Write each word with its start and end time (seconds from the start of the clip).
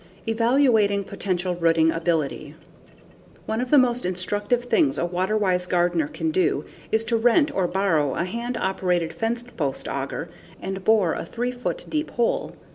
Evaluating 0.27 1.03
Potential 1.03 1.53
Rooting 1.53 1.91
Ability 1.91 2.55
One 3.45 3.61
of 3.61 3.69
the 3.69 3.77
most 3.77 4.03
instructive 4.03 4.63
things 4.63 4.97
a 4.97 5.05
water 5.05 5.37
wise 5.37 5.67
gardener 5.67 6.07
can 6.07 6.31
do 6.31 6.65
is 6.91 7.03
to 7.03 7.17
rent 7.17 7.53
or 7.53 7.67
borrow 7.67 8.15
a 8.15 8.25
hand 8.25 8.57
operated 8.57 9.13
fence 9.13 9.43
post 9.43 9.87
auger 9.87 10.27
and 10.59 10.83
bore 10.83 11.13
a 11.13 11.23
3 11.23 11.51
foot 11.51 11.85
deep 11.87 12.09
hole. 12.09 12.55